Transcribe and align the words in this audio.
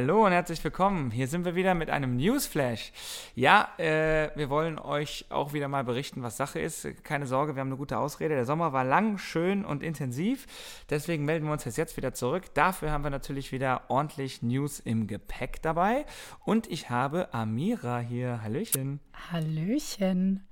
Hallo 0.00 0.24
und 0.24 0.32
herzlich 0.32 0.64
willkommen. 0.64 1.10
Hier 1.10 1.28
sind 1.28 1.44
wir 1.44 1.54
wieder 1.54 1.74
mit 1.74 1.90
einem 1.90 2.16
Newsflash. 2.16 2.90
Ja, 3.34 3.68
äh, 3.76 4.30
wir 4.34 4.48
wollen 4.48 4.78
euch 4.78 5.26
auch 5.28 5.52
wieder 5.52 5.68
mal 5.68 5.84
berichten, 5.84 6.22
was 6.22 6.38
Sache 6.38 6.58
ist. 6.58 7.04
Keine 7.04 7.26
Sorge, 7.26 7.54
wir 7.54 7.60
haben 7.60 7.68
eine 7.68 7.76
gute 7.76 7.98
Ausrede. 7.98 8.34
Der 8.34 8.46
Sommer 8.46 8.72
war 8.72 8.82
lang, 8.82 9.18
schön 9.18 9.62
und 9.62 9.82
intensiv. 9.82 10.46
Deswegen 10.88 11.26
melden 11.26 11.44
wir 11.44 11.52
uns 11.52 11.66
jetzt 11.76 11.98
wieder 11.98 12.14
zurück. 12.14 12.44
Dafür 12.54 12.92
haben 12.92 13.04
wir 13.04 13.10
natürlich 13.10 13.52
wieder 13.52 13.82
ordentlich 13.88 14.40
News 14.40 14.80
im 14.80 15.06
Gepäck 15.06 15.60
dabei. 15.60 16.06
Und 16.46 16.66
ich 16.70 16.88
habe 16.88 17.34
Amira 17.34 17.98
hier. 17.98 18.42
Hallöchen. 18.42 19.00
Hallöchen. 19.30 20.46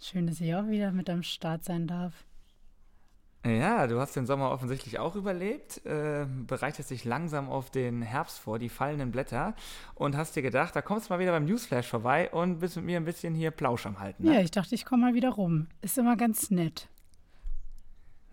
Schön, 0.00 0.26
dass 0.26 0.40
ich 0.40 0.52
auch 0.56 0.66
wieder 0.66 0.90
mit 0.90 1.08
am 1.08 1.22
Start 1.22 1.62
sein 1.62 1.86
darf. 1.86 2.24
Ja, 3.44 3.86
du 3.86 3.98
hast 3.98 4.14
den 4.16 4.26
Sommer 4.26 4.50
offensichtlich 4.50 4.98
auch 4.98 5.16
überlebt, 5.16 5.84
äh, 5.86 6.26
bereitest 6.46 6.90
dich 6.90 7.04
langsam 7.06 7.48
auf 7.48 7.70
den 7.70 8.02
Herbst 8.02 8.38
vor, 8.38 8.58
die 8.58 8.68
fallenden 8.68 9.12
Blätter 9.12 9.54
und 9.94 10.14
hast 10.14 10.36
dir 10.36 10.42
gedacht, 10.42 10.76
da 10.76 10.82
kommst 10.82 11.08
du 11.08 11.14
mal 11.14 11.20
wieder 11.20 11.32
beim 11.32 11.46
Newsflash 11.46 11.86
vorbei 11.86 12.30
und 12.30 12.58
bist 12.58 12.76
mit 12.76 12.84
mir 12.84 12.98
ein 12.98 13.06
bisschen 13.06 13.34
hier 13.34 13.50
Plausch 13.50 13.86
am 13.86 13.98
Halten. 13.98 14.24
Ne? 14.24 14.34
Ja, 14.34 14.40
ich 14.42 14.50
dachte, 14.50 14.74
ich 14.74 14.84
komme 14.84 15.06
mal 15.06 15.14
wieder 15.14 15.30
rum. 15.30 15.68
Ist 15.80 15.96
immer 15.96 16.16
ganz 16.16 16.50
nett. 16.50 16.88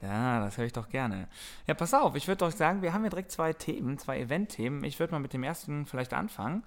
Ja, 0.01 0.39
das 0.41 0.57
höre 0.57 0.65
ich 0.65 0.73
doch 0.73 0.89
gerne. 0.89 1.27
Ja, 1.65 1.73
pass 1.73 1.93
auf, 1.95 2.15
ich 2.15 2.27
würde 2.27 2.45
doch 2.45 2.51
sagen, 2.51 2.83
wir 2.83 2.93
haben 2.93 3.01
hier 3.01 3.09
direkt 3.09 3.31
zwei 3.31 3.53
Themen, 3.53 3.97
zwei 3.97 4.19
Event-Themen. 4.19 4.83
Ich 4.83 4.99
würde 4.99 5.11
mal 5.11 5.19
mit 5.19 5.33
dem 5.33 5.41
ersten 5.41 5.87
vielleicht 5.87 6.13
anfangen. 6.13 6.63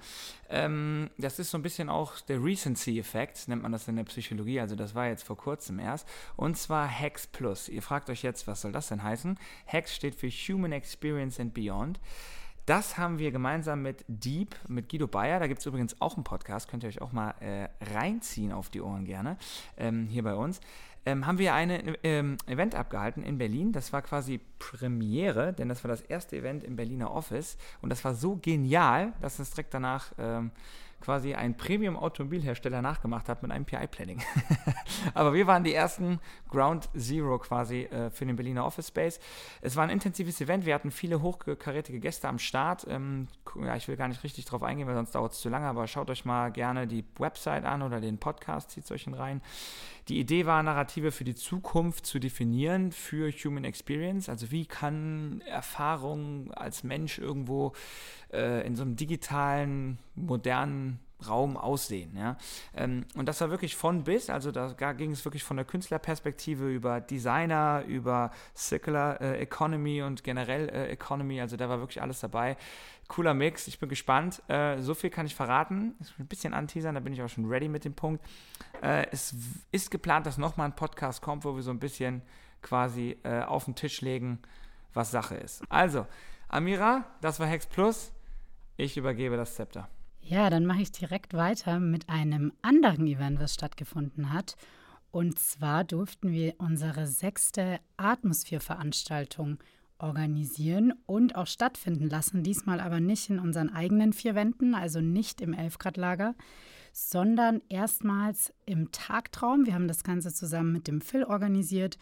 Ähm, 0.48 1.11
das 1.16 1.38
ist 1.38 1.52
so 1.52 1.59
ein 1.59 1.62
bisschen 1.62 1.88
auch 1.88 2.21
der 2.23 2.43
Recency-Effekt, 2.43 3.47
nennt 3.47 3.62
man 3.62 3.71
das 3.71 3.87
in 3.87 3.95
der 3.95 4.05
Psychologie. 4.05 4.59
Also 4.59 4.74
das 4.74 4.97
war 4.97 5.07
jetzt 5.07 5.23
vor 5.23 5.37
kurzem 5.37 5.79
erst. 5.79 6.09
Und 6.35 6.59
zwar 6.59 6.88
Hex 6.88 7.29
Plus. 7.29 7.69
Ihr 7.69 7.83
fragt 7.83 8.11
euch 8.11 8.23
jetzt, 8.23 8.48
was 8.48 8.62
soll 8.62 8.73
das 8.73 8.88
denn 8.88 9.02
heißen? 9.02 9.38
Hex 9.65 9.95
steht 9.95 10.16
für 10.16 10.29
Human 10.29 10.73
Experience 10.73 11.38
and 11.38 11.55
Beyond. 11.55 12.01
Das 12.66 12.99
haben 12.99 13.19
wir 13.19 13.33
gemeinsam 13.33 13.83
mit 13.83 14.05
Deep, 14.07 14.55
mit 14.68 14.88
Guido 14.88 15.09
Bayer. 15.09 15.40
Da 15.40 15.46
gibt 15.46 15.60
es 15.60 15.66
übrigens 15.66 16.01
auch 16.01 16.16
einen 16.16 16.24
Podcast, 16.24 16.68
könnt 16.68 16.85
ihr 16.85 16.88
euch 16.88 17.01
auch 17.01 17.12
mal 17.12 17.30
äh, 17.40 17.68
reinziehen 17.95 18.52
auf 18.52 18.71
die 18.71 18.80
Ohren 18.80 19.05
gerne, 19.05 19.38
ähm, 19.77 20.07
hier 20.09 20.23
bei 20.23 20.35
uns 20.35 20.60
ähm, 21.06 21.26
haben 21.26 21.38
wir 21.38 21.54
ein 21.54 21.96
ähm, 22.02 22.37
Event 22.46 22.74
abgehalten 22.74 23.23
in 23.23 23.38
Berlin. 23.38 23.73
Das 23.73 23.93
war 23.93 24.02
quasi 24.02 24.40
Premiere, 24.59 25.52
denn 25.52 25.68
das 25.68 25.82
war 25.82 25.88
das 25.88 26.02
erste 26.02 26.37
Event 26.37 26.65
im 26.65 26.76
Berliner 26.76 27.10
Office. 27.10 27.56
Und 27.80 27.90
das 27.90 28.04
war 28.04 28.15
so 28.15 28.38
genial, 28.40 29.12
dass 29.21 29.38
es 29.38 29.51
direkt 29.51 29.73
danach 29.73 30.12
ähm, 30.18 30.51
quasi 31.01 31.34
ein 31.34 31.56
Premium-Automobilhersteller 31.56 32.82
nachgemacht 32.82 33.29
hat 33.29 33.43
mit 33.43 33.51
einem 33.51 33.65
PI-Planning. 33.65 34.23
Aber 35.15 35.34
wir 35.34 35.46
waren 35.46 35.65
die 35.65 35.74
ersten 35.74 36.20
Ground 36.48 36.88
Zero 36.96 37.38
quasi 37.38 37.82
äh, 37.82 38.10
für 38.10 38.26
den 38.26 38.37
Berliner 38.37 38.65
Office 38.65 38.88
Space. 38.88 39.21
Es 39.60 39.76
war 39.76 39.84
ein 39.84 39.90
intensives 39.90 40.40
Event. 40.40 40.66
Wir 40.66 40.74
hatten 40.74 40.90
viele 40.90 41.23
hochkarätige 41.23 42.01
Gäste 42.01 42.28
am 42.28 42.38
Start. 42.38 42.87
Ähm, 42.88 43.28
ja, 43.60 43.76
ich 43.76 43.88
will 43.88 43.96
gar 43.96 44.09
nicht 44.09 44.23
richtig 44.24 44.45
drauf 44.45 44.62
eingehen, 44.62 44.87
weil 44.87 44.95
sonst 44.95 45.15
dauert 45.15 45.32
es 45.32 45.40
zu 45.40 45.48
lange. 45.48 45.66
Aber 45.66 45.87
schaut 45.87 46.10
euch 46.10 46.24
mal 46.24 46.51
gerne 46.51 46.87
die 46.87 47.04
Website 47.18 47.65
an 47.65 47.82
oder 47.82 48.01
den 48.01 48.18
Podcast, 48.18 48.71
zieht 48.71 48.90
euch 48.90 49.06
rein. 49.10 49.40
Die 50.09 50.18
Idee 50.18 50.46
war, 50.46 50.62
Narrative 50.62 51.12
für 51.12 51.24
die 51.24 51.34
Zukunft 51.34 52.04
zu 52.04 52.18
definieren 52.18 52.90
für 52.90 53.30
Human 53.30 53.65
Experience. 53.65 54.28
Also 54.28 54.51
wie 54.51 54.66
kann 54.66 55.40
Erfahrung 55.46 56.52
als 56.52 56.82
Mensch 56.82 57.18
irgendwo 57.18 57.73
äh, 58.32 58.66
in 58.66 58.74
so 58.76 58.82
einem 58.82 58.96
digitalen, 58.96 59.98
modernen 60.26 61.01
Raum 61.29 61.57
aussehen. 61.57 62.16
Ja? 62.16 62.37
Ähm, 62.74 63.04
und 63.15 63.26
das 63.26 63.40
war 63.40 63.51
wirklich 63.51 63.76
von 63.76 64.04
bis, 64.04 64.31
also 64.31 64.50
da 64.50 64.93
ging 64.93 65.12
es 65.12 65.25
wirklich 65.25 65.44
von 65.44 65.56
der 65.56 65.66
Künstlerperspektive 65.66 66.71
über 66.71 67.00
Designer, 67.00 67.84
über 67.87 68.31
Circular 68.56 69.21
äh, 69.21 69.41
Economy 69.41 70.03
und 70.03 70.25
generell 70.25 70.69
äh, 70.69 70.88
Economy, 70.88 71.41
also 71.41 71.56
da 71.56 71.69
war 71.69 71.81
wirklich 71.81 72.03
alles 72.03 72.21
dabei. 72.21 72.56
Cooler 73.09 73.34
Mix, 73.34 73.66
ich 73.66 73.81
bin 73.81 73.88
gespannt. 73.88 74.41
Äh, 74.49 74.81
so 74.81 74.94
viel 74.94 75.10
kann 75.10 75.27
ich 75.27 75.34
verraten. 75.34 75.97
Ist 76.00 76.15
ein 76.19 76.27
bisschen 76.27 76.55
anteasern, 76.55 76.94
da 76.94 77.00
bin 77.00 77.12
ich 77.12 77.22
auch 77.22 77.28
schon 77.28 77.47
ready 77.47 77.69
mit 77.69 77.84
dem 77.84 77.95
Punkt. 77.95 78.25
Äh, 78.83 79.06
es 79.11 79.34
ist 79.72 79.91
geplant, 79.91 80.27
dass 80.27 80.39
nochmal 80.39 80.66
ein 80.66 80.77
Podcast 80.77 81.21
kommt, 81.21 81.45
wo 81.45 81.55
wir 81.56 81.62
so 81.62 81.72
ein 81.72 81.81
bisschen 81.81 82.22
quasi 82.62 83.16
äh, 83.25 83.43
auf 83.43 83.65
den 83.65 83.75
Tisch 83.75 84.00
legen, 84.00 84.39
was 84.95 85.11
Sache 85.11 85.34
ist. 85.34 85.62
Also, 85.69 86.06
Amira, 86.49 87.05
das 87.21 87.41
war 87.41 87.47
Hex 87.47 87.66
Plus. 87.66 88.12
Ich 88.77 88.97
übergebe 88.97 89.37
das 89.37 89.56
Zepter. 89.56 89.89
Ja, 90.31 90.49
dann 90.49 90.65
mache 90.65 90.83
ich 90.83 90.93
direkt 90.93 91.35
weiter 91.35 91.81
mit 91.81 92.09
einem 92.09 92.53
anderen 92.63 93.09
Event, 93.09 93.41
was 93.41 93.53
stattgefunden 93.53 94.33
hat. 94.33 94.55
Und 95.11 95.41
zwar 95.41 95.83
durften 95.83 96.31
wir 96.31 96.55
unsere 96.59 97.09
sechste 97.09 97.81
Atmosphäre-Veranstaltung 97.97 99.59
organisieren 99.99 100.95
und 101.07 101.35
auch 101.35 101.49
stattfinden 101.49 102.09
lassen. 102.09 102.45
Diesmal 102.45 102.79
aber 102.79 103.01
nicht 103.01 103.29
in 103.29 103.41
unseren 103.41 103.71
eigenen 103.71 104.13
vier 104.13 104.37
Wänden, 104.37 104.77
also 104.77 105.01
nicht 105.01 105.41
im 105.41 105.53
Elfgrad-Lager, 105.53 106.37
sondern 106.93 107.61
erstmals 107.69 108.55
im 108.67 108.93
Tagtraum. 108.93 109.67
Wir 109.67 109.75
haben 109.75 109.89
das 109.89 110.05
Ganze 110.05 110.33
zusammen 110.33 110.71
mit 110.71 110.87
dem 110.87 111.01
Phil 111.01 111.25
organisiert. 111.25 111.99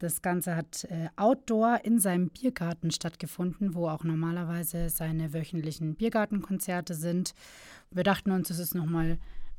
Das 0.00 0.22
Ganze 0.22 0.56
hat 0.56 0.84
äh, 0.84 1.10
outdoor 1.16 1.84
in 1.84 1.98
seinem 2.00 2.30
Biergarten 2.30 2.90
stattgefunden, 2.90 3.74
wo 3.74 3.86
auch 3.86 4.02
normalerweise 4.02 4.88
seine 4.88 5.34
wöchentlichen 5.34 5.94
Biergartenkonzerte 5.94 6.94
sind. 6.94 7.34
Wir 7.90 8.02
dachten 8.02 8.30
uns, 8.30 8.48
es 8.48 8.58
ist 8.58 8.74
nochmal 8.74 9.18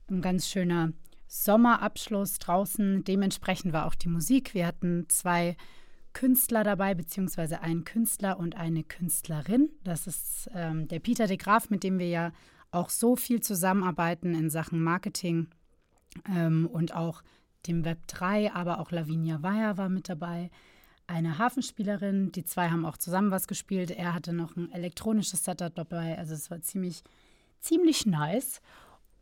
ein 0.10 0.22
ganz 0.22 0.50
schöner 0.50 0.94
Sommerabschluss 1.28 2.40
draußen. 2.40 3.04
Dementsprechend 3.04 3.72
war 3.72 3.86
auch 3.86 3.94
die 3.94 4.10
Musik. 4.10 4.56
Wir 4.56 4.66
hatten 4.66 5.06
zwei 5.10 5.56
Künstler 6.14 6.64
dabei, 6.64 6.96
beziehungsweise 6.96 7.62
einen 7.62 7.86
Künstler 7.86 8.40
und 8.40 8.58
eine 8.58 8.84
Künstlerin. 8.84 9.70
Das 9.84 10.08
ist 10.08 10.50
ähm, 10.56 10.88
der 10.88 11.00
Peter 11.00 11.28
de 11.28 11.38
Graaf, 11.38 11.70
mit 11.70 11.84
dem 11.84 12.00
wir 12.00 12.10
ja 12.10 12.32
auch 12.72 12.90
so 12.90 13.16
viel 13.16 13.42
zusammenarbeiten 13.42 14.34
in 14.34 14.50
Sachen 14.50 14.82
Marketing 14.82 15.50
ähm, 16.28 16.66
und 16.66 16.96
auch 16.96 17.22
dem 17.68 17.86
Web 17.86 18.08
3, 18.08 18.54
aber 18.54 18.80
auch 18.80 18.92
Lavinia 18.92 19.42
Weyer 19.42 19.78
war 19.78 19.90
mit 19.90 20.10
dabei. 20.10 20.50
Eine 21.08 21.38
Hafenspielerin, 21.38 22.32
die 22.32 22.46
zwei 22.46 22.70
haben 22.70 22.86
auch 22.86 22.98
zusammen 22.98 23.32
was 23.32 23.48
gespielt. 23.48 23.92
Er 23.92 24.14
hatte 24.14 24.34
noch 24.34 24.56
ein 24.56 24.72
elektronisches 24.72 25.44
Setup 25.44 25.74
dabei, 25.76 26.18
also 26.18 26.34
es 26.34 26.50
war 26.50 26.62
ziemlich, 26.62 27.04
ziemlich 27.60 28.06
nice. 28.06 28.62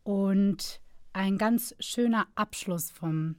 Und 0.04 0.80
ein 1.12 1.38
ganz 1.38 1.74
schöner 1.80 2.26
Abschluss 2.34 2.90
vom 2.90 3.36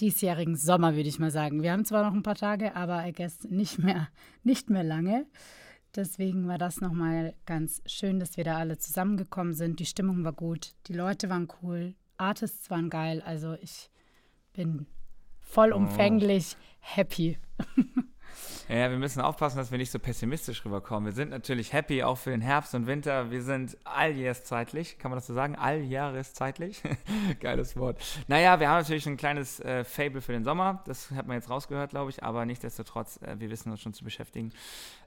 diesjährigen 0.00 0.56
Sommer, 0.56 0.94
würde 0.94 1.08
ich 1.08 1.18
mal 1.18 1.30
sagen. 1.30 1.62
Wir 1.62 1.72
haben 1.72 1.84
zwar 1.84 2.04
noch 2.04 2.14
ein 2.14 2.22
paar 2.22 2.34
Tage, 2.34 2.76
aber 2.76 3.06
I 3.06 3.12
guess 3.12 3.44
nicht 3.44 3.78
mehr, 3.78 4.08
nicht 4.42 4.68
mehr 4.68 4.84
lange. 4.84 5.26
Deswegen 5.94 6.46
war 6.46 6.58
das 6.58 6.80
nochmal 6.80 7.34
ganz 7.46 7.80
schön, 7.86 8.20
dass 8.20 8.36
wir 8.36 8.44
da 8.44 8.58
alle 8.58 8.76
zusammengekommen 8.76 9.54
sind. 9.54 9.80
Die 9.80 9.86
Stimmung 9.86 10.24
war 10.24 10.34
gut, 10.34 10.74
die 10.88 10.92
Leute 10.92 11.30
waren 11.30 11.48
cool, 11.62 11.94
Artists 12.18 12.68
waren 12.68 12.90
geil. 12.90 13.22
Also 13.24 13.54
ich 13.62 13.90
bin 14.56 14.86
vollumfänglich 15.40 16.56
oh. 16.56 16.62
happy. 16.80 17.38
Ja, 18.68 18.90
wir 18.90 18.98
müssen 18.98 19.20
aufpassen, 19.20 19.58
dass 19.58 19.70
wir 19.70 19.78
nicht 19.78 19.92
so 19.92 20.00
pessimistisch 20.00 20.64
rüberkommen. 20.64 21.06
Wir 21.06 21.12
sind 21.12 21.30
natürlich 21.30 21.72
happy 21.72 22.02
auch 22.02 22.18
für 22.18 22.30
den 22.30 22.40
Herbst 22.40 22.74
und 22.74 22.88
Winter. 22.88 23.30
Wir 23.30 23.42
sind 23.42 23.76
alljahreszeitlich, 23.84 24.98
kann 24.98 25.12
man 25.12 25.18
das 25.18 25.28
so 25.28 25.34
sagen? 25.34 25.54
Alljahreszeitlich? 25.54 26.82
Geiles 27.40 27.76
Wort. 27.76 28.02
Naja, 28.26 28.58
wir 28.58 28.68
haben 28.68 28.78
natürlich 28.78 29.06
ein 29.06 29.16
kleines 29.16 29.60
äh, 29.60 29.84
Fable 29.84 30.20
für 30.20 30.32
den 30.32 30.42
Sommer. 30.42 30.82
Das 30.84 31.12
hat 31.12 31.28
man 31.28 31.36
jetzt 31.36 31.48
rausgehört, 31.48 31.90
glaube 31.90 32.10
ich. 32.10 32.24
Aber 32.24 32.44
nichtsdestotrotz, 32.44 33.22
äh, 33.22 33.36
wir 33.38 33.50
wissen 33.50 33.70
uns 33.70 33.80
schon 33.80 33.94
zu 33.94 34.02
beschäftigen. 34.02 34.52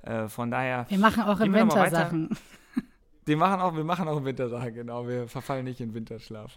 Äh, 0.04 0.30
von 0.30 0.50
daher. 0.52 0.86
Wir 0.88 1.00
machen 1.00 1.24
auch 1.24 1.42
im 1.42 1.54
Winter 1.54 1.90
Sachen. 1.90 2.30
Die 3.28 3.36
machen 3.36 3.62
auch, 3.62 3.76
wir 3.76 3.84
machen 3.84 4.08
auch 4.08 4.24
Wintersachen, 4.24 4.74
genau. 4.74 5.08
Wir 5.08 5.28
verfallen 5.28 5.66
nicht 5.66 5.82
in 5.82 5.94
Winterschlaf. 5.94 6.56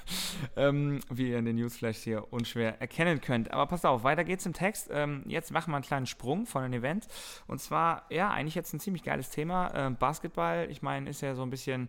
ähm, 0.56 1.00
wie 1.08 1.30
ihr 1.30 1.38
in 1.38 1.46
den 1.46 1.56
Newsflash 1.56 1.98
hier 1.98 2.32
unschwer 2.32 2.80
erkennen 2.80 3.20
könnt. 3.20 3.52
Aber 3.52 3.66
passt 3.66 3.86
auf, 3.86 4.04
weiter 4.04 4.24
geht's 4.24 4.44
im 4.44 4.52
Text. 4.52 4.90
Ähm, 4.92 5.22
jetzt 5.26 5.50
machen 5.50 5.70
wir 5.70 5.76
einen 5.76 5.84
kleinen 5.84 6.06
Sprung 6.06 6.46
von 6.46 6.62
einem 6.62 6.74
Event. 6.74 7.06
Und 7.46 7.60
zwar, 7.60 8.04
ja, 8.10 8.30
eigentlich 8.30 8.54
jetzt 8.54 8.74
ein 8.74 8.80
ziemlich 8.80 9.02
geiles 9.02 9.30
Thema. 9.30 9.72
Ähm, 9.74 9.96
Basketball, 9.96 10.66
ich 10.70 10.82
meine, 10.82 11.08
ist 11.08 11.22
ja 11.22 11.34
so 11.34 11.42
ein 11.42 11.50
bisschen 11.50 11.88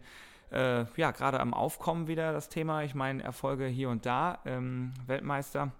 äh, 0.51 0.85
ja, 0.95 1.11
gerade 1.11 1.39
am 1.39 1.53
Aufkommen 1.53 2.07
wieder 2.07 2.33
das 2.33 2.49
Thema. 2.49 2.83
Ich 2.83 2.93
meine, 2.93 3.23
Erfolge 3.23 3.65
hier 3.65 3.89
und 3.89 4.05
da, 4.05 4.39
ähm, 4.45 4.93
Weltmeister. 5.07 5.71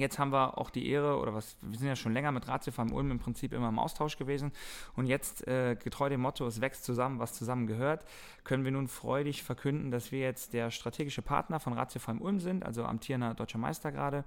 Jetzt 0.00 0.18
haben 0.18 0.32
wir 0.32 0.58
auch 0.58 0.70
die 0.70 0.88
Ehre, 0.88 1.18
oder 1.18 1.34
was, 1.34 1.56
wir 1.62 1.78
sind 1.78 1.88
ja 1.88 1.96
schon 1.96 2.12
länger 2.12 2.32
mit 2.32 2.48
Ratio 2.48 2.72
vom 2.72 2.92
Ulm 2.92 3.10
im 3.10 3.18
Prinzip 3.18 3.52
immer 3.52 3.68
im 3.68 3.78
Austausch 3.78 4.16
gewesen. 4.16 4.52
Und 4.96 5.06
jetzt, 5.06 5.46
äh, 5.46 5.76
getreu 5.76 6.08
dem 6.08 6.20
Motto, 6.20 6.46
es 6.46 6.60
wächst 6.60 6.84
zusammen, 6.84 7.18
was 7.18 7.34
zusammen 7.34 7.66
gehört, 7.66 8.04
können 8.44 8.64
wir 8.64 8.72
nun 8.72 8.88
freudig 8.88 9.42
verkünden, 9.42 9.90
dass 9.90 10.10
wir 10.12 10.20
jetzt 10.20 10.52
der 10.52 10.70
strategische 10.70 11.22
Partner 11.22 11.60
von 11.60 11.72
Ratio 11.72 12.00
vom 12.00 12.20
Ulm 12.20 12.40
sind, 12.40 12.64
also 12.64 12.84
amtierender 12.84 13.34
deutscher 13.34 13.58
Meister 13.58 13.92
gerade. 13.92 14.24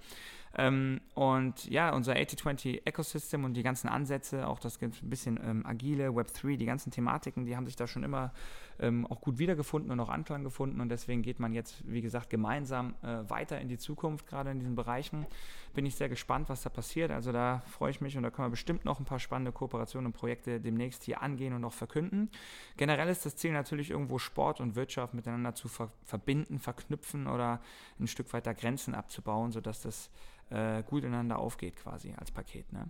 Ähm, 0.57 0.99
und 1.13 1.69
ja, 1.69 1.93
unser 1.93 2.13
8020 2.13 2.85
Ecosystem 2.85 3.45
und 3.45 3.53
die 3.53 3.63
ganzen 3.63 3.87
Ansätze, 3.87 4.47
auch 4.47 4.59
das 4.59 4.81
ein 4.81 4.91
bisschen 5.03 5.39
ähm, 5.43 5.65
agile, 5.65 6.09
Web3, 6.09 6.57
die 6.57 6.65
ganzen 6.65 6.91
Thematiken, 6.91 7.45
die 7.45 7.55
haben 7.55 7.65
sich 7.65 7.77
da 7.77 7.87
schon 7.87 8.03
immer 8.03 8.33
ähm, 8.79 9.07
auch 9.07 9.21
gut 9.21 9.37
wiedergefunden 9.37 9.91
und 9.91 9.99
auch 9.99 10.09
Anklang 10.09 10.43
gefunden. 10.43 10.81
Und 10.81 10.89
deswegen 10.89 11.21
geht 11.21 11.39
man 11.39 11.53
jetzt, 11.53 11.83
wie 11.85 12.01
gesagt, 12.01 12.29
gemeinsam 12.29 12.95
äh, 13.01 13.29
weiter 13.29 13.61
in 13.61 13.69
die 13.69 13.77
Zukunft, 13.77 14.27
gerade 14.27 14.51
in 14.51 14.59
diesen 14.59 14.75
Bereichen. 14.75 15.25
Bin 15.73 15.85
ich 15.85 15.95
sehr 15.95 16.09
gespannt, 16.09 16.49
was 16.49 16.63
da 16.63 16.69
passiert. 16.69 17.11
Also 17.11 17.31
da 17.31 17.61
freue 17.67 17.91
ich 17.91 18.01
mich 18.01 18.17
und 18.17 18.23
da 18.23 18.29
können 18.29 18.47
wir 18.47 18.51
bestimmt 18.51 18.85
noch 18.85 18.99
ein 18.99 19.05
paar 19.05 19.19
spannende 19.19 19.51
Kooperationen 19.51 20.07
und 20.07 20.13
Projekte 20.13 20.59
demnächst 20.59 21.03
hier 21.03 21.21
angehen 21.21 21.53
und 21.53 21.61
noch 21.61 21.73
verkünden. 21.73 22.29
Generell 22.77 23.09
ist 23.09 23.25
das 23.25 23.35
Ziel 23.35 23.51
natürlich 23.51 23.91
irgendwo 23.91 24.19
Sport 24.19 24.59
und 24.59 24.75
Wirtschaft 24.75 25.13
miteinander 25.13 25.55
zu 25.55 25.67
ver 25.67 25.91
verbinden, 26.05 26.59
verknüpfen 26.59 27.27
oder 27.27 27.61
ein 27.99 28.07
Stück 28.07 28.31
weiter 28.33 28.53
Grenzen 28.53 28.95
abzubauen, 28.95 29.51
sodass 29.51 29.81
das 29.81 30.09
äh, 30.49 30.83
gut 30.83 31.03
ineinander 31.03 31.39
aufgeht 31.39 31.77
quasi 31.77 32.13
als 32.17 32.31
Paket. 32.31 32.71
Ne? 32.73 32.89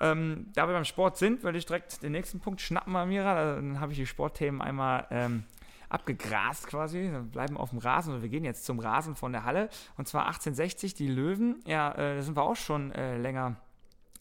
Ähm, 0.00 0.46
da 0.54 0.66
wir 0.66 0.72
beim 0.72 0.84
Sport 0.84 1.18
sind, 1.18 1.42
würde 1.42 1.58
ich 1.58 1.66
direkt 1.66 2.02
den 2.02 2.12
nächsten 2.12 2.40
Punkt 2.40 2.60
schnappen, 2.60 2.96
Amira. 2.96 3.56
Dann 3.56 3.80
habe 3.80 3.92
ich 3.92 3.98
die 3.98 4.06
Sportthemen 4.06 4.62
einmal 4.62 5.06
ähm, 5.10 5.44
abgegrast 5.90 6.66
quasi, 6.66 7.10
wir 7.10 7.20
bleiben 7.20 7.56
auf 7.56 7.70
dem 7.70 7.78
Rasen 7.78 8.14
oder 8.14 8.22
wir 8.22 8.30
gehen 8.30 8.44
jetzt 8.44 8.64
zum 8.64 8.78
Rasen 8.78 9.14
von 9.16 9.32
der 9.32 9.44
Halle 9.44 9.68
und 9.98 10.08
zwar 10.08 10.22
1860, 10.26 10.94
die 10.94 11.08
Löwen, 11.08 11.60
ja, 11.66 11.92
äh, 11.92 12.16
da 12.16 12.22
sind 12.22 12.36
wir 12.36 12.42
auch 12.42 12.56
schon 12.56 12.92
äh, 12.92 13.18
länger 13.18 13.56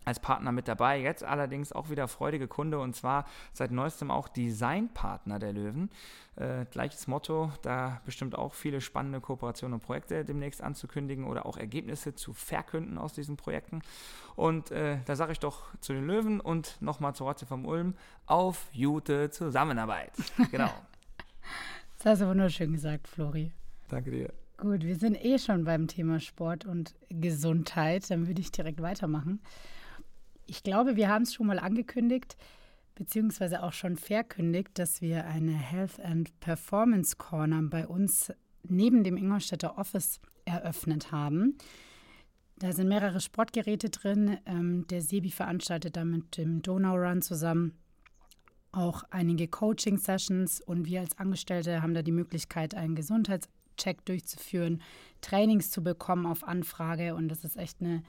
als 0.10 0.19
Partner 0.19 0.51
mit 0.51 0.68
dabei. 0.68 1.00
Jetzt 1.00 1.24
allerdings 1.24 1.71
auch 1.71 1.89
wieder 1.89 2.07
freudige 2.07 2.48
Kunde 2.48 2.80
und 2.80 2.95
zwar 2.95 3.25
seit 3.54 3.71
neuestem 3.71 4.12
auch 4.12 4.27
Designpartner 4.27 5.39
der 5.39 5.54
Löwen. 5.54 5.89
Äh, 6.36 6.66
gleiches 6.71 7.07
Motto, 7.07 7.51
da 7.62 8.01
bestimmt 8.06 8.36
auch 8.36 8.54
viele 8.54 8.81
spannende 8.81 9.21
Kooperationen 9.21 9.75
und 9.75 9.81
Projekte 9.81 10.25
demnächst 10.25 10.62
anzukündigen 10.62 11.25
oder 11.25 11.45
auch 11.45 11.57
Ergebnisse 11.57 12.16
zu 12.16 12.33
verkünden 12.33 12.98
aus 12.98 13.13
diesen 13.13 13.38
Projekten. 13.38 13.81
Und 14.36 14.71
äh, 14.71 14.98
da 15.06 15.16
sage 15.16 15.31
ich 15.31 15.39
doch 15.39 15.66
zu 15.80 15.94
den 15.94 16.07
Löwen 16.07 16.39
und 16.39 16.81
nochmal 16.81 17.13
zur 17.13 17.27
Rotze 17.27 17.45
vom 17.45 17.66
Ulm 17.66 17.94
auf 18.25 18.68
gute 18.75 19.30
Zusammenarbeit. 19.30 20.12
Genau. 20.51 20.71
Das 21.97 22.05
hast 22.05 22.21
du 22.21 22.27
wunderschön 22.27 22.73
gesagt, 22.73 23.07
Flori. 23.07 23.51
Danke 23.89 24.11
dir. 24.11 24.33
Gut, 24.57 24.83
wir 24.83 24.95
sind 24.95 25.15
eh 25.23 25.37
schon 25.37 25.63
beim 25.63 25.87
Thema 25.87 26.19
Sport 26.19 26.65
und 26.65 26.93
Gesundheit. 27.09 28.09
Dann 28.09 28.27
würde 28.27 28.41
ich 28.41 28.51
direkt 28.51 28.81
weitermachen. 28.81 29.41
Ich 30.45 30.63
glaube, 30.63 30.95
wir 30.95 31.09
haben 31.09 31.23
es 31.23 31.33
schon 31.33 31.47
mal 31.47 31.59
angekündigt, 31.59 32.35
beziehungsweise 32.95 33.63
auch 33.63 33.73
schon 33.73 33.95
verkündigt, 33.95 34.71
dass 34.73 35.01
wir 35.01 35.25
eine 35.25 35.53
Health 35.53 35.99
and 35.99 36.37
Performance 36.39 37.15
Corner 37.17 37.61
bei 37.63 37.87
uns 37.87 38.33
neben 38.63 39.03
dem 39.03 39.15
Ingolstädter 39.15 39.77
Office 39.77 40.19
eröffnet 40.45 41.11
haben. 41.11 41.57
Da 42.57 42.73
sind 42.73 42.89
mehrere 42.89 43.21
Sportgeräte 43.21 43.89
drin. 43.89 44.37
Ähm, 44.45 44.85
der 44.87 45.01
Sebi 45.01 45.31
veranstaltet 45.31 45.95
da 45.95 46.03
mit 46.03 46.35
dem 46.37 46.61
Donau 46.61 46.95
Run 46.95 47.21
zusammen 47.21 47.77
auch 48.71 49.04
einige 49.10 49.48
Coaching-Sessions 49.48 50.62
und 50.62 50.86
wir 50.86 51.01
als 51.01 51.18
Angestellte 51.18 51.81
haben 51.81 51.94
da 51.94 52.01
die 52.01 52.12
Möglichkeit, 52.12 52.75
einen 52.75 52.95
Gesundheitscheck 52.95 54.06
durchzuführen, 54.06 54.81
Trainings 55.21 55.71
zu 55.71 55.83
bekommen 55.83 56.25
auf 56.25 56.44
Anfrage 56.44 57.16
und 57.16 57.30
das 57.30 57.44
ist 57.44 57.57
echt 57.57 57.81
eine 57.81 58.04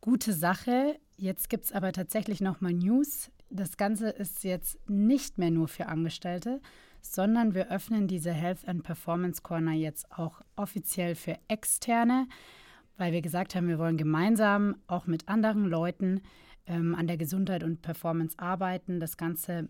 gute 0.00 0.32
Sache. 0.32 0.98
Jetzt 1.16 1.50
gibt 1.50 1.64
es 1.64 1.72
aber 1.72 1.92
tatsächlich 1.92 2.40
nochmal 2.40 2.72
News. 2.72 3.30
Das 3.50 3.76
Ganze 3.76 4.10
ist 4.10 4.44
jetzt 4.44 4.78
nicht 4.88 5.38
mehr 5.38 5.50
nur 5.50 5.68
für 5.68 5.86
Angestellte, 5.86 6.60
sondern 7.02 7.54
wir 7.54 7.70
öffnen 7.70 8.06
diese 8.06 8.32
Health 8.32 8.66
and 8.66 8.82
Performance 8.82 9.42
Corner 9.42 9.72
jetzt 9.72 10.10
auch 10.12 10.40
offiziell 10.56 11.14
für 11.14 11.36
Externe, 11.48 12.26
weil 12.96 13.12
wir 13.12 13.22
gesagt 13.22 13.54
haben, 13.54 13.68
wir 13.68 13.78
wollen 13.78 13.96
gemeinsam 13.96 14.76
auch 14.86 15.06
mit 15.06 15.28
anderen 15.28 15.64
Leuten 15.64 16.20
ähm, 16.66 16.94
an 16.94 17.06
der 17.06 17.16
Gesundheit 17.16 17.64
und 17.64 17.82
Performance 17.82 18.38
arbeiten, 18.38 19.00
das 19.00 19.16
Ganze 19.16 19.68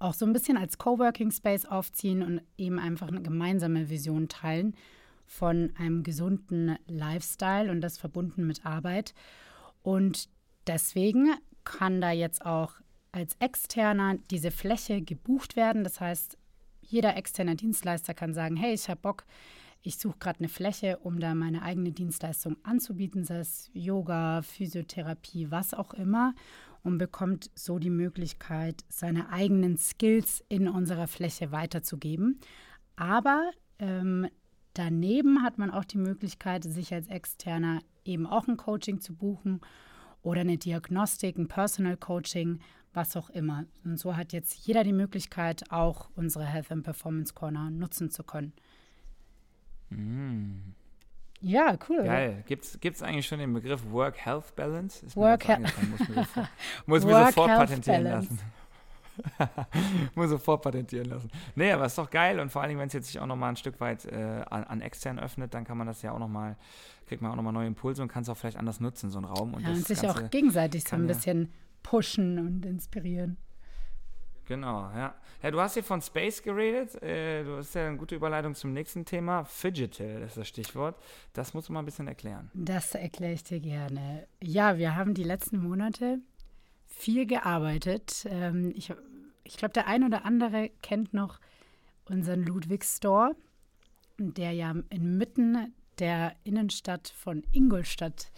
auch 0.00 0.14
so 0.14 0.26
ein 0.26 0.32
bisschen 0.32 0.56
als 0.56 0.78
Coworking 0.78 1.30
Space 1.30 1.66
aufziehen 1.66 2.22
und 2.22 2.42
eben 2.56 2.78
einfach 2.78 3.08
eine 3.08 3.22
gemeinsame 3.22 3.90
Vision 3.90 4.28
teilen 4.28 4.74
von 5.26 5.72
einem 5.78 6.02
gesunden 6.02 6.76
Lifestyle 6.88 7.70
und 7.70 7.80
das 7.82 7.98
verbunden 7.98 8.46
mit 8.46 8.66
Arbeit. 8.66 9.14
Und 9.82 10.28
deswegen 10.66 11.34
kann 11.64 12.00
da 12.00 12.10
jetzt 12.10 12.44
auch 12.44 12.72
als 13.12 13.36
externer 13.38 14.16
diese 14.30 14.50
Fläche 14.50 15.02
gebucht 15.02 15.54
werden. 15.54 15.84
Das 15.84 16.00
heißt, 16.00 16.36
jeder 16.80 17.16
externe 17.16 17.54
Dienstleister 17.54 18.14
kann 18.14 18.34
sagen, 18.34 18.56
hey, 18.56 18.74
ich 18.74 18.88
habe 18.88 19.00
Bock, 19.00 19.24
ich 19.82 19.98
suche 19.98 20.18
gerade 20.18 20.40
eine 20.40 20.48
Fläche, 20.48 20.98
um 20.98 21.20
da 21.20 21.34
meine 21.34 21.62
eigene 21.62 21.92
Dienstleistung 21.92 22.56
anzubieten, 22.64 23.24
sei 23.24 23.38
es 23.38 23.70
Yoga, 23.72 24.42
Physiotherapie, 24.42 25.50
was 25.50 25.74
auch 25.74 25.94
immer 25.94 26.34
und 26.82 26.98
bekommt 26.98 27.50
so 27.54 27.78
die 27.78 27.90
Möglichkeit, 27.90 28.84
seine 28.88 29.30
eigenen 29.30 29.76
Skills 29.76 30.42
in 30.48 30.68
unserer 30.68 31.08
Fläche 31.08 31.52
weiterzugeben. 31.52 32.40
Aber 32.96 33.50
ähm, 33.78 34.28
daneben 34.74 35.42
hat 35.42 35.58
man 35.58 35.70
auch 35.70 35.84
die 35.84 35.98
Möglichkeit, 35.98 36.64
sich 36.64 36.92
als 36.92 37.08
Externer 37.08 37.80
eben 38.04 38.26
auch 38.26 38.48
ein 38.48 38.56
Coaching 38.56 39.00
zu 39.00 39.14
buchen 39.14 39.60
oder 40.22 40.42
eine 40.42 40.58
Diagnostik, 40.58 41.38
ein 41.38 41.48
Personal 41.48 41.96
Coaching, 41.96 42.60
was 42.92 43.16
auch 43.16 43.30
immer. 43.30 43.66
Und 43.84 43.98
so 43.98 44.16
hat 44.16 44.32
jetzt 44.32 44.66
jeder 44.66 44.84
die 44.84 44.92
Möglichkeit, 44.92 45.70
auch 45.70 46.10
unsere 46.16 46.44
Health 46.44 46.72
and 46.72 46.82
Performance 46.82 47.34
Corner 47.34 47.70
nutzen 47.70 48.10
zu 48.10 48.24
können. 48.24 48.52
Mm. 49.90 50.74
Ja, 51.42 51.76
cool. 51.88 52.04
Geil. 52.04 52.44
Gibt 52.46 52.64
es 52.64 53.02
eigentlich 53.02 53.26
schon 53.26 53.38
den 53.38 53.52
Begriff 53.52 53.80
Work-Health-Balance? 53.90 55.06
Work-Health. 55.14 55.72
Muss 55.90 56.08
mir 56.08 56.14
sofort, 56.14 56.48
muss 56.86 57.04
mir 57.04 57.26
sofort 57.26 57.48
patentieren 57.48 58.04
lassen. 58.04 58.38
muss 60.14 60.30
sofort 60.30 60.62
patentieren 60.62 61.08
lassen. 61.08 61.30
Nee, 61.54 61.72
aber 61.72 61.86
ist 61.86 61.96
doch 61.96 62.10
geil 62.10 62.40
und 62.40 62.50
vor 62.50 62.62
allen 62.62 62.70
Dingen, 62.70 62.80
wenn 62.80 62.88
es 62.88 62.92
jetzt 62.92 63.06
sich 63.06 63.20
auch 63.20 63.26
nochmal 63.26 63.50
ein 63.50 63.56
Stück 63.56 63.80
weit 63.80 64.04
äh, 64.06 64.42
an, 64.50 64.64
an, 64.64 64.80
extern 64.80 65.18
öffnet, 65.18 65.54
dann 65.54 65.64
kann 65.64 65.78
man 65.78 65.86
das 65.86 66.02
ja 66.02 66.12
auch 66.12 66.18
nochmal, 66.18 66.56
kriegt 67.06 67.22
man 67.22 67.30
auch 67.32 67.36
nochmal 67.36 67.52
neue 67.52 67.66
Impulse 67.66 68.02
und 68.02 68.08
kann 68.08 68.22
es 68.22 68.28
auch 68.28 68.36
vielleicht 68.36 68.56
anders 68.56 68.80
nutzen, 68.80 69.10
so 69.10 69.18
ein 69.18 69.24
Raum. 69.24 69.54
Und, 69.54 69.62
ja, 69.62 69.70
und 69.70 69.86
sich 69.86 70.06
auch 70.08 70.30
gegenseitig 70.30 70.84
so 70.84 70.96
ein 70.96 71.06
bisschen 71.06 71.52
pushen 71.82 72.38
und 72.38 72.66
inspirieren. 72.66 73.36
Genau, 74.50 74.90
ja. 74.96 75.14
Ja, 75.44 75.50
du 75.52 75.60
hast 75.60 75.74
hier 75.74 75.84
von 75.84 76.02
Space 76.02 76.42
geredet. 76.42 77.00
Äh, 77.04 77.44
du 77.44 77.58
hast 77.58 77.72
ja 77.76 77.86
eine 77.86 77.96
gute 77.96 78.16
Überleitung 78.16 78.56
zum 78.56 78.72
nächsten 78.72 79.04
Thema. 79.04 79.44
Fidgetal 79.44 80.22
ist 80.22 80.36
das 80.36 80.48
Stichwort. 80.48 80.96
Das 81.34 81.54
musst 81.54 81.68
du 81.68 81.72
mal 81.72 81.78
ein 81.78 81.84
bisschen 81.84 82.08
erklären. 82.08 82.50
Das 82.52 82.96
erkläre 82.96 83.34
ich 83.34 83.44
dir 83.44 83.60
gerne. 83.60 84.26
Ja, 84.42 84.76
wir 84.76 84.96
haben 84.96 85.14
die 85.14 85.22
letzten 85.22 85.62
Monate 85.62 86.18
viel 86.88 87.26
gearbeitet. 87.26 88.26
Ähm, 88.28 88.72
ich 88.74 88.92
ich 89.44 89.56
glaube, 89.56 89.72
der 89.72 89.86
ein 89.86 90.02
oder 90.02 90.24
andere 90.24 90.70
kennt 90.82 91.14
noch 91.14 91.38
unseren 92.06 92.42
Ludwig 92.42 92.82
Store, 92.82 93.36
der 94.18 94.50
ja 94.50 94.74
inmitten 94.90 95.72
der 96.00 96.34
Innenstadt 96.42 97.06
von 97.06 97.44
Ingolstadt 97.52 98.32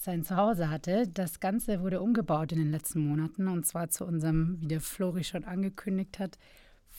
sein 0.00 0.24
Zuhause 0.24 0.70
hatte. 0.70 1.06
Das 1.06 1.40
Ganze 1.40 1.82
wurde 1.82 2.00
umgebaut 2.00 2.52
in 2.52 2.58
den 2.58 2.70
letzten 2.70 3.06
Monaten 3.06 3.48
und 3.48 3.66
zwar 3.66 3.90
zu 3.90 4.06
unserem, 4.06 4.58
wie 4.60 4.66
der 4.66 4.80
Flori 4.80 5.24
schon 5.24 5.44
angekündigt 5.44 6.18
hat, 6.18 6.38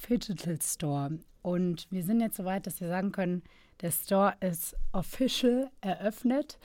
Digital 0.08 0.60
Store. 0.62 1.20
Und 1.42 1.88
wir 1.90 2.04
sind 2.04 2.22
jetzt 2.22 2.38
so 2.38 2.46
weit, 2.46 2.68
dass 2.68 2.80
wir 2.80 2.88
sagen 2.88 3.12
können, 3.12 3.42
der 3.82 3.90
Store 3.90 4.36
ist 4.40 4.75
official 4.92 5.72
eröffnet. 5.82 6.60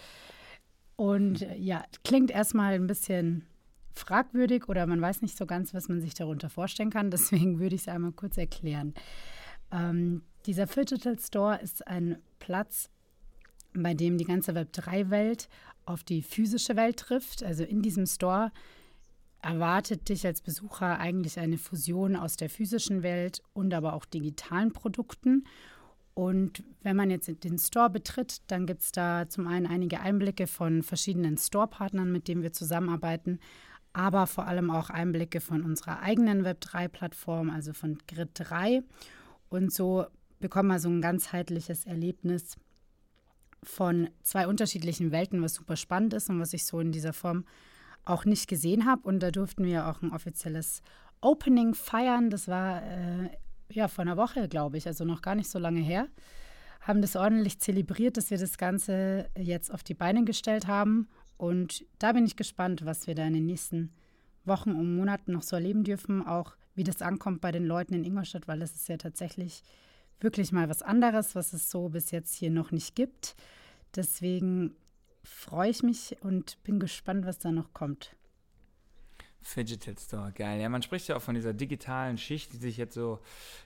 Und 0.96 1.46
ja, 1.58 1.84
klingt 2.04 2.30
erstmal 2.30 2.75
ein 2.75 2.87
bisschen 2.87 3.46
fragwürdig 3.94 4.68
oder 4.68 4.87
man 4.87 5.00
weiß 5.00 5.22
nicht 5.22 5.38
so 5.38 5.46
ganz, 5.46 5.72
was 5.72 5.88
man 5.88 6.02
sich 6.02 6.12
darunter 6.12 6.50
vorstellen 6.50 6.90
kann. 6.90 7.10
Deswegen 7.10 7.58
würde 7.58 7.75
ich 7.75 7.82
es 7.82 7.88
einmal 7.88 8.12
kurz 8.12 8.37
erklären. 8.37 8.92
Ähm, 9.72 10.22
dieser 10.44 10.66
Digital 10.66 11.18
Store 11.18 11.58
ist 11.62 11.87
ein 11.87 12.18
Platz, 12.38 12.90
bei 13.72 13.94
dem 13.94 14.18
die 14.18 14.25
ganze 14.25 14.52
Web3-Welt 14.52 15.49
auf 15.86 16.04
die 16.04 16.22
physische 16.22 16.76
Welt 16.76 16.98
trifft. 16.98 17.42
Also 17.42 17.64
in 17.64 17.82
diesem 17.82 18.06
Store 18.06 18.52
erwartet 19.42 20.08
dich 20.08 20.26
als 20.26 20.40
Besucher 20.40 20.98
eigentlich 20.98 21.38
eine 21.38 21.58
Fusion 21.58 22.16
aus 22.16 22.36
der 22.36 22.50
physischen 22.50 23.02
Welt 23.02 23.42
und 23.52 23.72
aber 23.72 23.94
auch 23.94 24.04
digitalen 24.04 24.72
Produkten. 24.72 25.44
Und 26.14 26.64
wenn 26.82 26.96
man 26.96 27.10
jetzt 27.10 27.30
den 27.44 27.58
Store 27.58 27.90
betritt, 27.90 28.38
dann 28.46 28.66
gibt 28.66 28.82
es 28.82 28.92
da 28.92 29.28
zum 29.28 29.46
einen 29.46 29.66
einige 29.66 30.00
Einblicke 30.00 30.46
von 30.46 30.82
verschiedenen 30.82 31.36
Store-Partnern, 31.36 32.10
mit 32.10 32.26
denen 32.26 32.42
wir 32.42 32.52
zusammenarbeiten, 32.52 33.38
aber 33.92 34.26
vor 34.26 34.46
allem 34.46 34.70
auch 34.70 34.90
Einblicke 34.90 35.40
von 35.40 35.62
unserer 35.62 36.00
eigenen 36.00 36.44
Web3-Plattform, 36.44 37.50
also 37.50 37.72
von 37.72 37.98
Grid 38.08 38.30
3. 38.34 38.82
Und 39.48 39.72
so 39.72 40.06
bekommt 40.40 40.68
man 40.68 40.78
so 40.78 40.88
ein 40.88 41.00
ganzheitliches 41.00 41.86
Erlebnis 41.86 42.56
von 43.62 44.08
zwei 44.22 44.46
unterschiedlichen 44.46 45.10
Welten, 45.10 45.42
was 45.42 45.54
super 45.54 45.76
spannend 45.76 46.14
ist 46.14 46.30
und 46.30 46.40
was 46.40 46.52
ich 46.52 46.64
so 46.64 46.80
in 46.80 46.92
dieser 46.92 47.12
Form 47.12 47.44
auch 48.04 48.25
nicht 48.25 48.48
gesehen 48.48 48.86
habe. 48.86 49.02
Und 49.02 49.20
da 49.20 49.30
durften 49.30 49.64
wir 49.64 49.88
auch 49.88 50.02
ein 50.02 50.12
offizielles 50.12 50.82
Opening 51.20 51.75
feiern. 51.75 52.30
Das 52.30 52.48
war 52.48 52.82
äh, 52.82 53.30
ja 53.70 53.88
vor 53.88 54.02
einer 54.02 54.16
Woche, 54.16 54.48
glaube 54.48 54.78
ich, 54.78 54.86
also 54.86 55.04
noch 55.04 55.22
gar 55.22 55.34
nicht 55.34 55.50
so 55.50 55.58
lange 55.58 55.80
her. 55.80 56.08
Haben 56.80 57.02
das 57.02 57.16
ordentlich 57.16 57.58
zelebriert, 57.58 58.16
dass 58.16 58.30
wir 58.30 58.38
das 58.38 58.58
Ganze 58.58 59.28
jetzt 59.36 59.72
auf 59.72 59.82
die 59.82 59.94
Beine 59.94 60.25
gestellt 60.25 60.66
haben. 60.66 61.08
Und 61.36 61.84
da 61.98 62.12
bin 62.12 62.25
ich 62.25 62.36
gespannt, 62.36 62.84
was 62.84 63.06
wir 63.06 63.14
da 63.14 63.26
in 63.26 63.34
den 63.34 63.46
nächsten 63.46 63.92
Wochen 64.44 64.70
und 64.70 64.94
Monaten 64.94 65.32
noch 65.32 65.42
so 65.42 65.56
erleben 65.56 65.82
dürfen. 65.82 66.25
Auch 66.25 66.56
wie 66.75 66.84
das 66.84 67.02
ankommt 67.02 67.40
bei 67.40 67.50
den 67.50 67.66
Leuten 67.66 67.94
in 67.94 68.04
Ingolstadt, 68.04 68.46
weil 68.46 68.60
das 68.60 68.75
ist 68.75 68.88
ja 68.88 68.96
tatsächlich 68.96 69.62
wirklich 70.20 70.52
mal 70.52 70.68
was 70.68 70.82
anderes, 70.82 71.35
was 71.35 71.52
es 71.52 71.70
so 71.70 71.88
bis 71.88 72.11
jetzt 72.11 72.35
hier 72.35 72.50
noch 72.50 72.70
nicht 72.70 72.94
gibt. 72.94 73.37
Deswegen 73.94 74.75
freue 75.23 75.70
ich 75.70 75.82
mich 75.82 76.16
und 76.20 76.62
bin 76.62 76.78
gespannt, 76.78 77.26
was 77.26 77.38
da 77.38 77.50
noch 77.50 77.73
kommt. 77.73 78.14
Fidgetal 79.46 79.96
Store, 79.96 80.32
geil. 80.32 80.61
Ja, 80.61 80.68
man 80.68 80.82
spricht 80.82 81.06
ja 81.06 81.16
auch 81.16 81.23
von 81.23 81.37
dieser 81.37 81.54
digitalen 81.54 82.18
Schicht, 82.18 82.52
die 82.52 82.56
sich 82.56 82.76
jetzt 82.76 82.94
so 82.94 83.20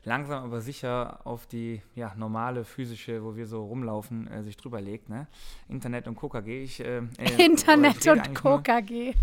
langsam 0.04 0.44
aber 0.44 0.60
sicher 0.60 1.26
auf 1.26 1.46
die 1.46 1.80
ja, 1.94 2.14
normale 2.16 2.64
physische, 2.64 3.24
wo 3.24 3.34
wir 3.34 3.46
so 3.46 3.64
rumlaufen, 3.64 4.28
äh, 4.28 4.42
sich 4.42 4.58
drüber 4.58 4.82
legt. 4.82 5.08
Ne? 5.08 5.26
Internet 5.68 6.06
und 6.06 6.16
KKG. 6.16 6.64
Ich, 6.64 6.80
äh, 6.80 6.98
äh, 7.16 7.44
Internet 7.44 8.06
und 8.06 8.34
KKG 8.34 9.14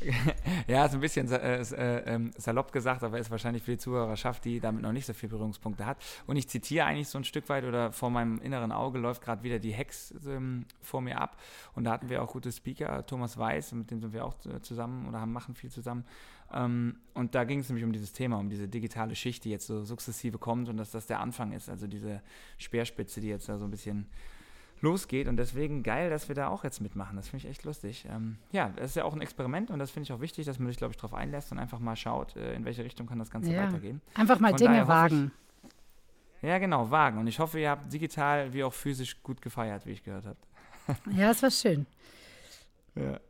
ja, 0.66 0.86
ist 0.86 0.94
ein 0.94 1.00
bisschen 1.00 1.30
äh, 1.30 1.60
äh, 1.60 2.14
ähm, 2.14 2.30
salopp 2.36 2.72
gesagt, 2.72 3.02
aber 3.02 3.18
ist 3.18 3.30
wahrscheinlich 3.30 3.62
für 3.62 3.72
die 3.72 3.78
Zuhörerschaft, 3.78 4.44
die 4.44 4.60
damit 4.60 4.82
noch 4.82 4.92
nicht 4.92 5.06
so 5.06 5.12
viele 5.12 5.30
Berührungspunkte 5.30 5.84
hat. 5.86 5.98
Und 6.26 6.36
ich 6.36 6.48
zitiere 6.48 6.86
eigentlich 6.86 7.08
so 7.08 7.18
ein 7.18 7.24
Stück 7.24 7.48
weit 7.48 7.64
oder 7.64 7.92
vor 7.92 8.10
meinem 8.10 8.38
inneren 8.40 8.72
Auge 8.72 8.98
läuft 8.98 9.22
gerade 9.22 9.42
wieder 9.42 9.58
die 9.58 9.72
Hex 9.72 10.14
ähm, 10.26 10.66
vor 10.80 11.00
mir 11.00 11.20
ab. 11.20 11.36
Und 11.74 11.84
da 11.84 11.92
hatten 11.92 12.08
wir 12.08 12.22
auch 12.22 12.32
gute 12.32 12.50
Speaker, 12.50 13.04
Thomas 13.06 13.36
Weiß, 13.36 13.72
mit 13.72 13.90
dem 13.90 14.00
sind 14.00 14.12
wir 14.12 14.24
auch 14.24 14.34
zusammen 14.62 15.08
oder 15.08 15.24
machen 15.26 15.54
viel 15.54 15.70
zusammen. 15.70 16.04
Ähm, 16.52 16.96
und 17.14 17.34
da 17.34 17.44
ging 17.44 17.60
es 17.60 17.68
nämlich 17.68 17.84
um 17.84 17.92
dieses 17.92 18.12
Thema, 18.12 18.38
um 18.38 18.48
diese 18.48 18.68
digitale 18.68 19.14
Schicht, 19.14 19.44
die 19.44 19.50
jetzt 19.50 19.66
so 19.66 19.84
sukzessive 19.84 20.38
kommt 20.38 20.68
und 20.68 20.76
dass 20.76 20.90
das 20.90 21.06
der 21.06 21.20
Anfang 21.20 21.52
ist. 21.52 21.68
Also 21.68 21.86
diese 21.86 22.22
Speerspitze, 22.58 23.20
die 23.20 23.28
jetzt 23.28 23.48
da 23.48 23.58
so 23.58 23.66
ein 23.66 23.70
bisschen 23.70 24.06
losgeht. 24.80 25.28
Und 25.28 25.36
deswegen 25.36 25.82
geil, 25.82 26.10
dass 26.10 26.28
wir 26.28 26.34
da 26.34 26.48
auch 26.48 26.64
jetzt 26.64 26.80
mitmachen. 26.80 27.16
Das 27.16 27.28
finde 27.28 27.44
ich 27.44 27.50
echt 27.50 27.64
lustig. 27.64 28.06
Ähm, 28.10 28.38
ja, 28.52 28.72
es 28.76 28.90
ist 28.90 28.96
ja 28.96 29.04
auch 29.04 29.14
ein 29.14 29.20
Experiment 29.20 29.70
und 29.70 29.78
das 29.78 29.90
finde 29.90 30.04
ich 30.04 30.12
auch 30.12 30.20
wichtig, 30.20 30.46
dass 30.46 30.58
man 30.58 30.68
sich, 30.68 30.76
glaube 30.76 30.92
ich, 30.92 30.96
darauf 30.96 31.14
einlässt 31.14 31.52
und 31.52 31.58
einfach 31.58 31.78
mal 31.78 31.96
schaut, 31.96 32.36
äh, 32.36 32.54
in 32.54 32.64
welche 32.64 32.84
Richtung 32.84 33.06
kann 33.06 33.18
das 33.18 33.30
Ganze 33.30 33.52
ja. 33.52 33.66
weitergehen. 33.66 34.00
Einfach 34.14 34.40
mal 34.40 34.50
Von 34.50 34.58
Dinge 34.58 34.88
wagen. 34.88 35.32
Ich, 36.42 36.48
ja, 36.48 36.58
genau, 36.58 36.90
wagen. 36.90 37.18
Und 37.18 37.26
ich 37.26 37.38
hoffe, 37.38 37.60
ihr 37.60 37.70
habt 37.70 37.92
digital 37.92 38.52
wie 38.52 38.64
auch 38.64 38.72
physisch 38.72 39.22
gut 39.22 39.42
gefeiert, 39.42 39.84
wie 39.86 39.92
ich 39.92 40.02
gehört 40.02 40.26
habe. 40.26 40.38
ja, 41.16 41.30
es 41.30 41.42
war 41.42 41.50
schön. 41.50 41.86
Ja. 42.94 43.20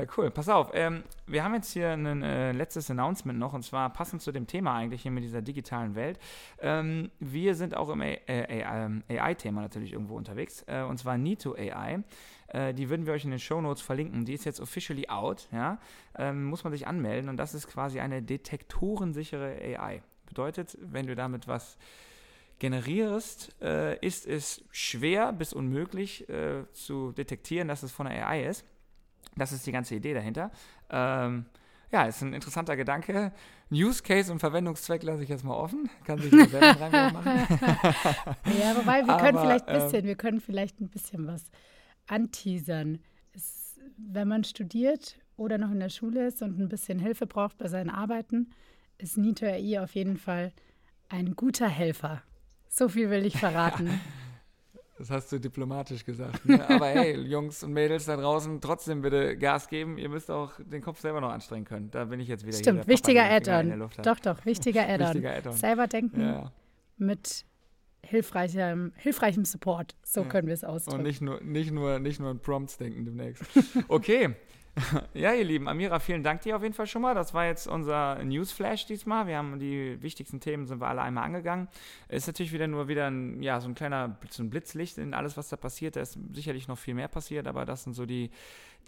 Ja, 0.00 0.06
cool. 0.16 0.30
Pass 0.30 0.48
auf. 0.48 0.70
Ähm, 0.72 1.02
wir 1.26 1.44
haben 1.44 1.52
jetzt 1.52 1.72
hier 1.72 1.90
ein 1.90 2.22
äh, 2.22 2.52
letztes 2.52 2.90
Announcement 2.90 3.38
noch 3.38 3.52
und 3.52 3.62
zwar 3.62 3.90
passend 3.92 4.22
zu 4.22 4.32
dem 4.32 4.46
Thema 4.46 4.74
eigentlich 4.74 5.02
hier 5.02 5.10
mit 5.10 5.22
dieser 5.22 5.42
digitalen 5.42 5.94
Welt. 5.94 6.18
Ähm, 6.58 7.10
wir 7.18 7.54
sind 7.54 7.76
auch 7.76 7.90
im 7.90 8.00
AI-Thema 8.00 9.60
äh, 9.60 9.62
natürlich 9.62 9.92
irgendwo 9.92 10.16
unterwegs 10.16 10.64
äh, 10.68 10.80
und 10.80 10.96
zwar 10.96 11.18
Nito 11.18 11.54
AI. 11.54 12.02
Äh, 12.48 12.72
die 12.72 12.88
würden 12.88 13.04
wir 13.04 13.12
euch 13.12 13.24
in 13.24 13.30
den 13.30 13.40
Show 13.40 13.60
Notes 13.60 13.82
verlinken. 13.82 14.24
Die 14.24 14.32
ist 14.32 14.46
jetzt 14.46 14.58
officially 14.60 15.06
out. 15.10 15.48
Ja? 15.52 15.78
Ähm, 16.16 16.44
muss 16.44 16.64
man 16.64 16.72
sich 16.72 16.86
anmelden 16.86 17.28
und 17.28 17.36
das 17.36 17.52
ist 17.52 17.68
quasi 17.68 18.00
eine 18.00 18.22
detektorensichere 18.22 19.58
AI. 19.60 20.02
Bedeutet, 20.24 20.78
wenn 20.80 21.08
du 21.08 21.14
damit 21.14 21.46
was 21.46 21.76
generierst, 22.58 23.54
äh, 23.60 23.98
ist 23.98 24.26
es 24.26 24.64
schwer 24.70 25.34
bis 25.34 25.52
unmöglich 25.52 26.26
zu 26.72 27.12
detektieren, 27.12 27.68
dass 27.68 27.82
es 27.82 27.92
von 27.92 28.06
der 28.06 28.26
AI 28.26 28.44
ist. 28.46 28.64
Das 29.36 29.52
ist 29.52 29.66
die 29.66 29.72
ganze 29.72 29.94
Idee 29.94 30.14
dahinter. 30.14 30.50
Ähm, 30.90 31.46
ja, 31.92 32.04
ist 32.04 32.22
ein 32.22 32.32
interessanter 32.32 32.76
Gedanke. 32.76 33.32
Use 33.72 34.02
Case 34.02 34.30
und 34.30 34.38
Verwendungszweck 34.38 35.02
lasse 35.02 35.22
ich 35.22 35.28
jetzt 35.28 35.44
mal 35.44 35.54
offen. 35.54 35.90
Kann 36.04 36.18
sich 36.18 36.30
selber 36.30 36.80
rein 36.80 37.12
machen. 37.12 37.26
ja, 38.60 38.76
wobei 38.76 39.06
wir 39.06 39.16
können 39.16 39.38
vielleicht 39.38 39.68
ein 39.68 39.80
bisschen, 39.80 40.00
ähm, 40.00 40.06
wir 40.06 40.14
können 40.16 40.40
vielleicht 40.40 40.80
ein 40.80 40.88
bisschen 40.88 41.26
was 41.26 41.50
anteasern. 42.06 42.98
Es, 43.32 43.78
wenn 43.96 44.28
man 44.28 44.44
studiert 44.44 45.18
oder 45.36 45.58
noch 45.58 45.70
in 45.70 45.80
der 45.80 45.88
Schule 45.88 46.26
ist 46.26 46.42
und 46.42 46.58
ein 46.60 46.68
bisschen 46.68 46.98
Hilfe 46.98 47.26
braucht 47.26 47.58
bei 47.58 47.68
seinen 47.68 47.90
Arbeiten, 47.90 48.50
ist 48.98 49.16
Nito 49.16 49.46
AI 49.46 49.80
auf 49.80 49.94
jeden 49.94 50.16
Fall 50.16 50.52
ein 51.08 51.34
guter 51.34 51.68
Helfer. 51.68 52.22
So 52.68 52.88
viel 52.88 53.10
will 53.10 53.26
ich 53.26 53.36
verraten. 53.38 54.00
Das 55.00 55.08
hast 55.08 55.32
du 55.32 55.38
diplomatisch 55.40 56.04
gesagt. 56.04 56.44
Ne? 56.44 56.62
Aber 56.68 56.88
hey, 56.88 57.18
Jungs 57.26 57.62
und 57.62 57.72
Mädels 57.72 58.04
da 58.04 58.18
draußen, 58.18 58.60
trotzdem 58.60 59.00
bitte 59.00 59.34
Gas 59.38 59.66
geben. 59.66 59.96
Ihr 59.96 60.10
müsst 60.10 60.30
auch 60.30 60.52
den 60.58 60.82
Kopf 60.82 61.00
selber 61.00 61.22
noch 61.22 61.30
anstrengen 61.30 61.64
können. 61.64 61.90
Da 61.90 62.04
bin 62.04 62.20
ich 62.20 62.28
jetzt 62.28 62.44
wieder 62.46 62.58
Stimmt, 62.58 62.84
hier, 62.84 62.88
wichtiger 62.92 63.24
Add-on. 63.24 63.88
Doch, 64.02 64.20
doch, 64.20 64.44
wichtiger 64.44 64.86
Add-on. 64.86 65.24
Add 65.24 65.52
selber 65.52 65.86
denken 65.86 66.20
ja. 66.20 66.52
mit 66.98 67.46
hilfreichem, 68.02 68.92
hilfreichem 68.96 69.46
Support. 69.46 69.96
So 70.04 70.20
ja. 70.20 70.28
können 70.28 70.48
wir 70.48 70.54
es 70.54 70.64
ausdrücken. 70.64 70.98
Und 70.98 71.04
nicht 71.04 71.22
nur, 71.22 71.40
nicht 71.40 71.70
nur, 71.70 71.98
nicht 71.98 72.20
nur 72.20 72.30
in 72.30 72.38
Prompts 72.38 72.76
denken 72.76 73.06
demnächst. 73.06 73.42
Okay. 73.88 74.34
Ja, 75.14 75.32
ihr 75.32 75.44
Lieben, 75.44 75.68
Amira, 75.68 75.98
vielen 75.98 76.22
Dank 76.22 76.42
dir 76.42 76.56
auf 76.56 76.62
jeden 76.62 76.74
Fall 76.74 76.86
schon 76.86 77.02
mal. 77.02 77.14
Das 77.14 77.34
war 77.34 77.46
jetzt 77.46 77.66
unser 77.66 78.22
Newsflash 78.22 78.86
diesmal. 78.86 79.26
Wir 79.26 79.36
haben 79.36 79.58
die 79.58 80.00
wichtigsten 80.02 80.40
Themen 80.40 80.66
sind 80.66 80.80
wir 80.80 80.88
alle 80.88 81.02
einmal 81.02 81.24
angegangen. 81.24 81.68
Ist 82.08 82.26
natürlich 82.26 82.52
wieder 82.52 82.66
nur 82.66 82.88
wieder 82.88 83.08
ein, 83.08 83.42
ja, 83.42 83.60
so 83.60 83.68
ein 83.68 83.74
kleiner 83.74 84.16
so 84.30 84.42
ein 84.42 84.50
Blitzlicht 84.50 84.98
in 84.98 85.14
alles, 85.14 85.36
was 85.36 85.48
da 85.48 85.56
passiert. 85.56 85.96
Da 85.96 86.00
ist 86.00 86.18
sicherlich 86.32 86.68
noch 86.68 86.78
viel 86.78 86.94
mehr 86.94 87.08
passiert, 87.08 87.46
aber 87.46 87.64
das 87.64 87.84
sind 87.84 87.94
so 87.94 88.06
die, 88.06 88.30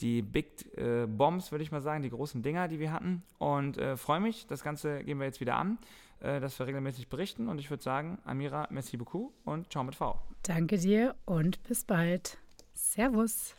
die 0.01 0.23
Big 0.23 0.77
äh, 0.77 1.07
Bombs, 1.07 1.53
würde 1.53 1.65
ich 1.65 1.73
mal 1.73 1.83
sagen, 1.83 2.03
die 2.03 2.11
großen 2.11 2.43
Dinger, 2.43 2.69
die 2.69 2.79
wir 2.79 2.93
hatten. 2.93 3.23
Und 3.39 3.79
äh, 3.79 3.97
freue 3.97 4.21
mich, 4.21 4.47
das 4.47 4.63
Ganze 4.63 5.03
gehen 5.05 5.19
wir 5.19 5.27
jetzt 5.27 5.41
wieder 5.41 5.57
an, 5.57 5.79
äh, 6.21 6.41
dass 6.41 6.59
wir 6.59 6.67
regelmäßig 6.67 7.09
berichten. 7.09 7.49
Und 7.49 7.59
ich 7.59 7.71
würde 7.71 7.83
sagen, 7.83 8.19
Amira, 8.25 8.69
merci 8.71 8.97
beaucoup 8.97 9.33
und 9.45 9.71
ciao 9.71 9.85
mit 9.85 9.95
V. 9.95 10.21
Danke 10.43 10.79
dir 10.79 11.15
und 11.25 11.63
bis 11.65 11.85
bald. 11.85 12.39
Servus. 12.75 13.55